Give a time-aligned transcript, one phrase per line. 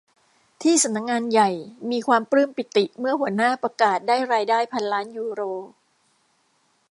[0.63, 1.49] ที่สำนักงานใหญ่
[1.89, 5.41] มีความปลื้มปีติเมื่อหัวหน้าประกาศได้รายได้พันล้านยูโร